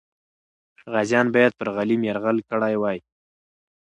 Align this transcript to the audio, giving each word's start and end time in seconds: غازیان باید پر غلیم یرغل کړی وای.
غازیان 0.93 1.27
باید 1.35 1.53
پر 1.59 1.67
غلیم 1.75 2.01
یرغل 2.09 2.37
کړی 2.49 2.75
وای. 2.77 2.99